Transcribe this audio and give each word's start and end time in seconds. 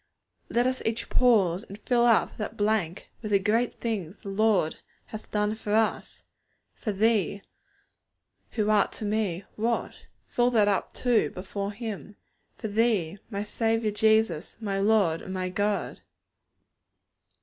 _Let 0.55 0.65
us 0.65 0.81
each 0.83 1.09
pause, 1.11 1.61
and 1.63 1.77
fill 1.79 2.07
up 2.07 2.35
that 2.37 2.57
blank 2.57 3.11
with 3.21 3.29
the 3.29 3.37
great 3.37 3.75
things 3.79 4.21
the 4.21 4.29
Lord 4.29 4.77
hath 5.05 5.29
done 5.29 5.53
for 5.53 5.75
us. 5.75 6.23
For 6.73 6.91
Thee, 6.91 7.43
who 8.53 8.71
art 8.71 8.91
to 8.93 9.05
me 9.05 9.43
what? 9.57 10.07
Fill 10.27 10.49
that 10.53 10.67
up 10.67 10.95
too, 10.95 11.29
before 11.29 11.71
Him! 11.71 12.15
For 12.55 12.67
Thee, 12.67 13.19
my 13.29 13.43
Saviour 13.43 13.91
Jesus, 13.91 14.57
my 14.59 14.79
Lord 14.79 15.21
and 15.21 15.35
my 15.35 15.49
God! 15.49 16.01